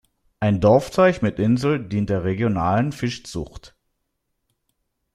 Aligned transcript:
Ein 0.39 0.59
Dorfteich 0.61 1.21
mit 1.21 1.37
Insel 1.37 1.87
dient 1.87 2.09
der 2.09 2.23
regionalen 2.23 2.91
Fischzucht. 2.91 3.75